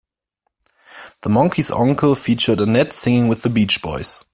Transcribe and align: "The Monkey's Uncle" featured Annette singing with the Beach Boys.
"The 1.21 1.29
Monkey's 1.29 1.69
Uncle" 1.69 2.15
featured 2.15 2.59
Annette 2.61 2.91
singing 2.91 3.27
with 3.27 3.43
the 3.43 3.51
Beach 3.51 3.83
Boys. 3.83 4.25